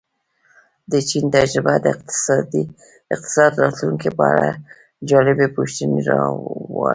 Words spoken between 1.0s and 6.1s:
چین تجربه د اقتصاد راتلونکې په اړه جالبې پوښتنې